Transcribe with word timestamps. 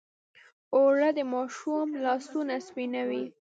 اوړه 0.75 1.09
د 1.17 1.19
ماشوم 1.33 1.87
لاسونه 2.03 2.53
سپینوي 2.67 3.23